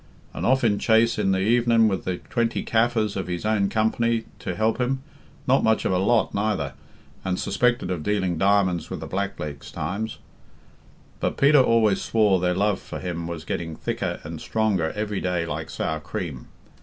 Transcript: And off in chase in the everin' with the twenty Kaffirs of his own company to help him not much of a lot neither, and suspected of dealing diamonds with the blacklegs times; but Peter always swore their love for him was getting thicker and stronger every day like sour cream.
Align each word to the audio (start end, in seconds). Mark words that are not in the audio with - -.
And 0.33 0.47
off 0.47 0.63
in 0.63 0.79
chase 0.79 1.19
in 1.19 1.31
the 1.31 1.41
everin' 1.57 1.87
with 1.87 2.05
the 2.05 2.17
twenty 2.17 2.63
Kaffirs 2.63 3.15
of 3.15 3.27
his 3.27 3.45
own 3.45 3.69
company 3.69 4.23
to 4.39 4.55
help 4.55 4.79
him 4.81 5.03
not 5.45 5.63
much 5.63 5.85
of 5.85 5.91
a 5.91 5.99
lot 5.99 6.33
neither, 6.33 6.73
and 7.23 7.39
suspected 7.39 7.91
of 7.91 8.01
dealing 8.01 8.39
diamonds 8.39 8.89
with 8.89 8.99
the 8.99 9.05
blacklegs 9.07 9.71
times; 9.71 10.17
but 11.19 11.37
Peter 11.37 11.61
always 11.61 12.01
swore 12.01 12.39
their 12.39 12.55
love 12.55 12.79
for 12.79 12.97
him 12.97 13.27
was 13.27 13.45
getting 13.45 13.75
thicker 13.75 14.19
and 14.23 14.41
stronger 14.41 14.89
every 14.95 15.21
day 15.21 15.45
like 15.45 15.69
sour 15.69 15.99
cream. 15.99 16.47